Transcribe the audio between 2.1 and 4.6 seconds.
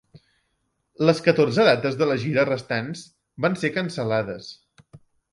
la gira restants van ser cancel·lades.